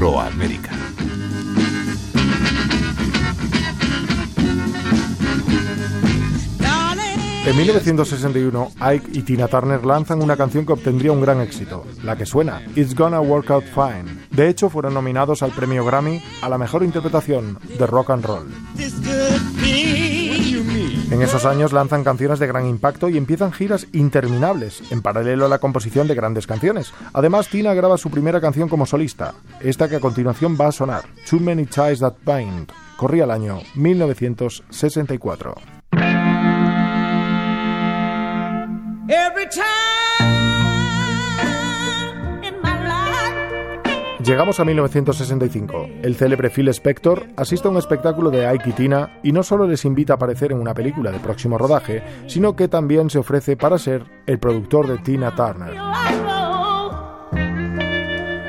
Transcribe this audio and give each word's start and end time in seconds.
Afroamérica. 0.00 0.70
En 7.44 7.56
1961, 7.56 8.72
Ike 8.80 9.10
y 9.12 9.22
Tina 9.22 9.48
Turner 9.48 9.84
lanzan 9.84 10.22
una 10.22 10.38
canción 10.38 10.64
que 10.64 10.72
obtendría 10.72 11.12
un 11.12 11.20
gran 11.20 11.42
éxito, 11.42 11.84
la 12.02 12.16
que 12.16 12.24
suena 12.24 12.62
It's 12.76 12.94
Gonna 12.94 13.20
Work 13.20 13.50
Out 13.50 13.64
Fine. 13.64 14.26
De 14.30 14.48
hecho, 14.48 14.70
fueron 14.70 14.94
nominados 14.94 15.42
al 15.42 15.50
premio 15.50 15.84
Grammy 15.84 16.22
a 16.40 16.48
la 16.48 16.56
mejor 16.56 16.82
interpretación 16.82 17.58
de 17.78 17.86
rock 17.86 18.08
and 18.10 18.24
roll. 18.24 18.48
En 21.10 21.22
esos 21.22 21.44
años 21.44 21.72
lanzan 21.72 22.04
canciones 22.04 22.38
de 22.38 22.46
gran 22.46 22.66
impacto 22.66 23.08
y 23.08 23.16
empiezan 23.16 23.50
giras 23.52 23.88
interminables, 23.92 24.92
en 24.92 25.02
paralelo 25.02 25.46
a 25.46 25.48
la 25.48 25.58
composición 25.58 26.06
de 26.06 26.14
grandes 26.14 26.46
canciones. 26.46 26.92
Además, 27.12 27.48
Tina 27.48 27.74
graba 27.74 27.98
su 27.98 28.10
primera 28.10 28.40
canción 28.40 28.68
como 28.68 28.86
solista, 28.86 29.34
esta 29.60 29.88
que 29.88 29.96
a 29.96 30.00
continuación 30.00 30.56
va 30.58 30.68
a 30.68 30.72
sonar, 30.72 31.02
Too 31.28 31.40
Many 31.40 31.66
Ties 31.66 31.98
That 31.98 32.14
Bind. 32.24 32.70
Corría 32.96 33.24
el 33.24 33.32
año 33.32 33.58
1964. 33.74 35.56
Llegamos 44.30 44.60
a 44.60 44.64
1965. 44.64 45.88
El 46.04 46.14
célebre 46.14 46.50
Phil 46.50 46.68
Spector 46.68 47.26
asiste 47.36 47.66
a 47.66 47.72
un 47.72 47.78
espectáculo 47.78 48.30
de 48.30 48.46
Ike 48.46 48.70
Tina 48.70 49.18
y 49.24 49.32
no 49.32 49.42
solo 49.42 49.66
les 49.66 49.84
invita 49.84 50.12
a 50.12 50.16
aparecer 50.16 50.52
en 50.52 50.60
una 50.60 50.72
película 50.72 51.10
de 51.10 51.18
próximo 51.18 51.58
rodaje, 51.58 52.04
sino 52.28 52.54
que 52.54 52.68
también 52.68 53.10
se 53.10 53.18
ofrece 53.18 53.56
para 53.56 53.76
ser 53.76 54.04
el 54.26 54.38
productor 54.38 54.86
de 54.86 54.98
Tina 54.98 55.34
Turner. 55.34 55.76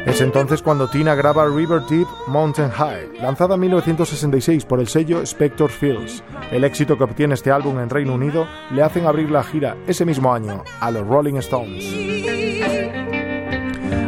Es 0.05 0.21
entonces 0.21 0.61
cuando 0.61 0.87
Tina 0.87 1.15
graba 1.15 1.47
River 1.47 1.81
Deep 1.89 2.07
Mountain 2.27 2.69
High, 2.69 3.17
lanzada 3.19 3.55
en 3.55 3.61
1966 3.61 4.65
por 4.65 4.81
el 4.81 4.87
sello 4.87 5.23
Spector 5.23 5.71
Fields. 5.71 6.23
El 6.51 6.63
éxito 6.63 6.95
que 6.95 7.05
obtiene 7.05 7.33
este 7.33 7.49
álbum 7.49 7.79
en 7.79 7.89
Reino 7.89 8.13
Unido 8.13 8.45
le 8.71 8.83
hacen 8.83 9.07
abrir 9.07 9.31
la 9.31 9.43
gira 9.43 9.75
ese 9.87 10.05
mismo 10.05 10.31
año 10.31 10.63
a 10.79 10.91
los 10.91 11.07
Rolling 11.07 11.37
Stones. 11.37 12.20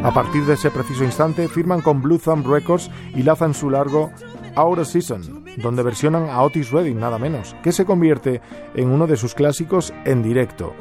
A 0.04 0.14
partir 0.14 0.46
de 0.46 0.56
ese 0.56 0.70
preciso 0.70 1.06
instante 1.06 1.48
firman 1.48 1.80
con 1.80 2.02
Blue 2.02 2.20
Thumb 2.20 2.46
Records 2.46 2.92
y 3.16 3.24
lanzan 3.24 3.54
su 3.54 3.70
largo 3.70 4.12
Out 4.56 4.80
of 4.80 4.88
Season, 4.90 5.46
donde 5.58 5.82
versionan 5.82 6.30
a 6.30 6.42
Otis 6.42 6.72
Redding 6.72 7.00
nada 7.00 7.18
menos, 7.18 7.56
que 7.64 7.72
se 7.72 7.86
convierte 7.86 8.42
en 8.76 8.90
uno 8.90 9.08
de 9.08 9.16
sus 9.16 9.34
clásicos 9.34 9.94
en 10.04 10.22
directo. 10.22 10.76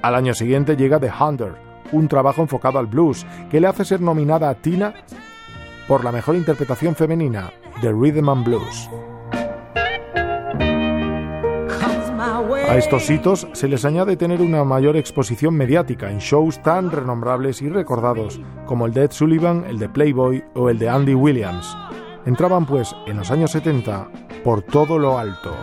Al 0.00 0.14
año 0.14 0.32
siguiente 0.32 0.74
llega 0.74 0.98
The 0.98 1.12
Hunter, 1.20 1.54
un 1.92 2.08
trabajo 2.08 2.40
enfocado 2.40 2.78
al 2.78 2.86
blues, 2.86 3.26
que 3.50 3.60
le 3.60 3.66
hace 3.66 3.84
ser 3.84 4.00
nominada 4.00 4.48
a 4.48 4.54
Tina 4.54 4.94
por 5.86 6.02
la 6.02 6.10
mejor 6.10 6.34
interpretación 6.34 6.94
femenina 6.94 7.52
de 7.82 7.92
Rhythm 7.92 8.30
and 8.30 8.44
Blues. 8.44 8.88
A 12.24 12.76
estos 12.78 13.10
hitos 13.10 13.46
se 13.52 13.68
les 13.68 13.84
añade 13.84 14.16
tener 14.16 14.40
una 14.40 14.64
mayor 14.64 14.96
exposición 14.96 15.54
mediática 15.54 16.10
en 16.10 16.18
shows 16.18 16.62
tan 16.62 16.90
renombrables 16.90 17.60
y 17.60 17.68
recordados 17.68 18.40
como 18.64 18.86
el 18.86 18.94
de 18.94 19.04
Ed 19.04 19.10
Sullivan, 19.10 19.64
el 19.68 19.78
de 19.78 19.90
Playboy 19.90 20.42
o 20.54 20.70
el 20.70 20.78
de 20.78 20.88
Andy 20.88 21.14
Williams. 21.14 21.76
Entraban 22.24 22.64
pues 22.64 22.96
en 23.06 23.18
los 23.18 23.30
años 23.30 23.50
70 23.50 24.08
por 24.42 24.62
todo 24.62 24.98
lo 24.98 25.18
alto. 25.18 25.54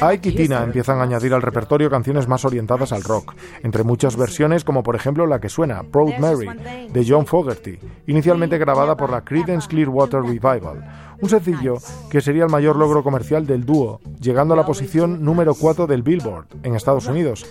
Ike 0.00 0.28
y 0.30 0.34
Tina 0.34 0.62
empiezan 0.62 0.98
a 0.98 1.02
añadir 1.02 1.34
al 1.34 1.42
repertorio 1.42 1.90
canciones 1.90 2.28
más 2.28 2.44
orientadas 2.44 2.92
al 2.92 3.02
rock, 3.02 3.34
entre 3.62 3.84
muchas 3.84 4.16
versiones 4.16 4.64
como 4.64 4.82
por 4.82 4.96
ejemplo 4.96 5.26
la 5.26 5.40
que 5.40 5.48
suena, 5.48 5.82
Proud 5.82 6.14
Mary, 6.18 6.48
de 6.90 7.06
John 7.06 7.26
Fogerty, 7.26 7.78
inicialmente 8.06 8.58
grabada 8.58 8.96
por 8.96 9.10
la 9.10 9.24
Creedence 9.24 9.68
Clearwater 9.68 10.22
Revival, 10.22 11.16
un 11.20 11.28
sencillo 11.28 11.78
que 12.10 12.20
sería 12.20 12.44
el 12.44 12.50
mayor 12.50 12.76
logro 12.76 13.02
comercial 13.02 13.46
del 13.46 13.64
dúo, 13.64 14.00
llegando 14.20 14.54
a 14.54 14.56
la 14.56 14.66
posición 14.66 15.24
número 15.24 15.54
4 15.54 15.86
del 15.86 16.02
Billboard 16.02 16.46
en 16.62 16.74
Estados 16.74 17.06
Unidos 17.06 17.46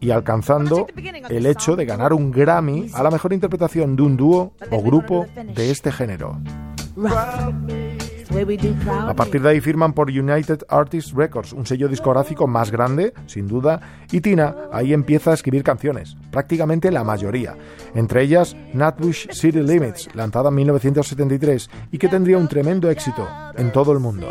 y 0.00 0.10
alcanzando 0.10 0.86
el 1.28 1.46
hecho 1.46 1.76
de 1.76 1.86
ganar 1.86 2.12
un 2.12 2.30
Grammy 2.30 2.90
a 2.94 3.02
la 3.02 3.10
mejor 3.10 3.32
interpretación 3.32 3.96
de 3.96 4.02
un 4.02 4.16
dúo 4.16 4.52
o 4.70 4.82
grupo 4.82 5.26
de 5.34 5.70
este 5.70 5.90
género. 5.90 6.38
A 8.36 9.14
partir 9.14 9.40
de 9.40 9.48
ahí 9.48 9.60
firman 9.60 9.92
por 9.92 10.10
United 10.10 10.60
Artists 10.68 11.12
Records, 11.14 11.52
un 11.52 11.64
sello 11.64 11.88
discográfico 11.88 12.46
más 12.46 12.70
grande, 12.70 13.14
sin 13.26 13.48
duda, 13.48 13.80
y 14.10 14.20
Tina 14.20 14.54
ahí 14.72 14.92
empieza 14.92 15.30
a 15.30 15.34
escribir 15.34 15.62
canciones, 15.62 16.16
prácticamente 16.30 16.90
la 16.90 17.02
mayoría, 17.02 17.56
entre 17.94 18.22
ellas 18.22 18.54
Nutbush 18.74 19.28
City 19.30 19.60
Limits, 19.60 20.14
lanzada 20.14 20.50
en 20.50 20.56
1973 20.56 21.70
y 21.92 21.98
que 21.98 22.08
tendría 22.08 22.36
un 22.36 22.48
tremendo 22.48 22.90
éxito 22.90 23.26
en 23.56 23.72
todo 23.72 23.92
el 23.92 24.00
mundo. 24.00 24.28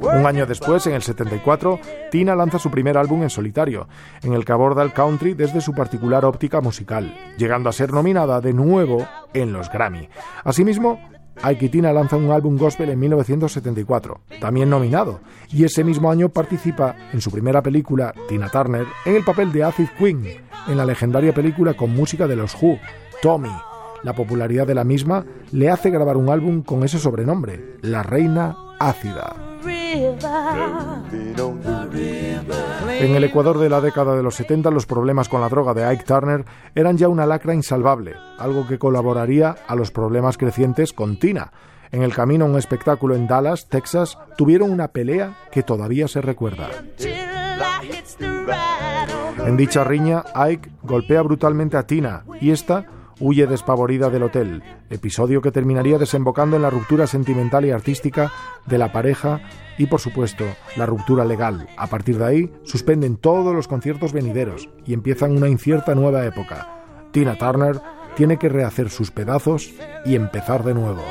Un 0.00 0.26
año 0.26 0.46
después, 0.46 0.86
en 0.88 0.94
el 0.94 1.02
74, 1.02 1.78
Tina 2.10 2.34
lanza 2.34 2.58
su 2.58 2.70
primer 2.70 2.98
álbum 2.98 3.22
en 3.22 3.30
solitario, 3.30 3.88
en 4.22 4.32
el 4.32 4.44
que 4.44 4.52
aborda 4.52 4.82
el 4.82 4.92
country 4.92 5.34
desde 5.34 5.60
su 5.60 5.74
particular 5.74 6.24
óptica 6.24 6.60
musical, 6.60 7.14
llegando 7.38 7.68
a 7.68 7.72
ser 7.72 7.92
nominada 7.92 8.40
de 8.40 8.52
nuevo 8.52 9.06
en 9.32 9.52
los 9.52 9.70
Grammy. 9.70 10.08
Asimismo, 10.44 11.00
Ike 11.42 11.68
Tina 11.68 11.92
lanza 11.92 12.16
un 12.16 12.30
álbum 12.30 12.56
gospel 12.56 12.90
en 12.90 13.00
1974, 13.00 14.20
también 14.40 14.70
nominado, 14.70 15.20
y 15.50 15.64
ese 15.64 15.84
mismo 15.84 16.10
año 16.10 16.28
participa 16.28 16.96
en 17.12 17.20
su 17.20 17.30
primera 17.30 17.62
película, 17.62 18.14
Tina 18.28 18.48
Turner, 18.48 18.86
en 19.04 19.16
el 19.16 19.24
papel 19.24 19.52
de 19.52 19.64
Acid 19.64 19.88
Queen, 19.98 20.24
en 20.68 20.76
la 20.76 20.84
legendaria 20.84 21.34
película 21.34 21.74
con 21.74 21.94
música 21.94 22.26
de 22.26 22.36
los 22.36 22.54
Who, 22.60 22.78
Tommy. 23.20 23.52
La 24.02 24.14
popularidad 24.14 24.66
de 24.66 24.74
la 24.74 24.84
misma 24.84 25.24
le 25.52 25.70
hace 25.70 25.90
grabar 25.90 26.16
un 26.16 26.28
álbum 26.28 26.62
con 26.62 26.82
ese 26.82 26.98
sobrenombre, 26.98 27.76
La 27.82 28.02
Reina 28.02 28.56
Ácida. 28.78 29.51
En 33.00 33.16
el 33.16 33.24
Ecuador 33.24 33.58
de 33.58 33.68
la 33.68 33.80
década 33.80 34.16
de 34.16 34.22
los 34.22 34.34
70 34.36 34.70
los 34.70 34.86
problemas 34.86 35.28
con 35.28 35.40
la 35.40 35.48
droga 35.48 35.74
de 35.74 35.84
Ike 35.84 36.04
Turner 36.04 36.44
eran 36.74 36.96
ya 36.96 37.08
una 37.08 37.26
lacra 37.26 37.54
insalvable, 37.54 38.14
algo 38.38 38.66
que 38.66 38.78
colaboraría 38.78 39.56
a 39.66 39.74
los 39.74 39.90
problemas 39.90 40.38
crecientes 40.38 40.92
con 40.92 41.18
Tina. 41.18 41.52
En 41.90 42.02
el 42.02 42.14
camino 42.14 42.44
a 42.44 42.48
un 42.48 42.56
espectáculo 42.56 43.14
en 43.14 43.26
Dallas, 43.26 43.68
Texas, 43.68 44.18
tuvieron 44.36 44.70
una 44.70 44.88
pelea 44.88 45.36
que 45.50 45.62
todavía 45.62 46.08
se 46.08 46.22
recuerda. 46.22 46.68
En 49.46 49.56
dicha 49.56 49.84
riña, 49.84 50.24
Ike 50.34 50.70
golpea 50.82 51.22
brutalmente 51.22 51.76
a 51.76 51.86
Tina 51.86 52.24
y 52.40 52.50
esta 52.50 52.86
huye 53.20 53.46
despavorida 53.46 54.10
del 54.10 54.24
hotel, 54.24 54.62
episodio 54.90 55.40
que 55.40 55.52
terminaría 55.52 55.98
desembocando 55.98 56.56
en 56.56 56.62
la 56.62 56.70
ruptura 56.70 57.06
sentimental 57.06 57.64
y 57.64 57.70
artística 57.70 58.32
de 58.66 58.78
la 58.78 58.92
pareja 58.92 59.40
y, 59.78 59.86
por 59.86 60.00
supuesto, 60.00 60.44
la 60.76 60.86
ruptura 60.86 61.24
legal. 61.24 61.68
A 61.76 61.86
partir 61.86 62.18
de 62.18 62.24
ahí, 62.24 62.52
suspenden 62.64 63.16
todos 63.16 63.54
los 63.54 63.68
conciertos 63.68 64.12
venideros 64.12 64.68
y 64.84 64.94
empiezan 64.94 65.36
una 65.36 65.48
incierta 65.48 65.94
nueva 65.94 66.24
época. 66.26 66.84
Tina 67.12 67.36
Turner 67.36 67.80
tiene 68.16 68.38
que 68.38 68.48
rehacer 68.48 68.90
sus 68.90 69.10
pedazos 69.10 69.72
y 70.04 70.14
empezar 70.14 70.64
de 70.64 70.74
nuevo. 70.74 71.02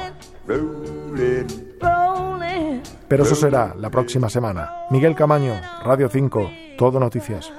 Pero 3.07 3.23
eso 3.23 3.35
será 3.35 3.75
la 3.77 3.89
próxima 3.89 4.29
semana. 4.29 4.71
Miguel 4.89 5.15
Camaño, 5.15 5.53
Radio 5.83 6.09
5, 6.09 6.49
Todo 6.77 6.99
Noticias. 6.99 7.51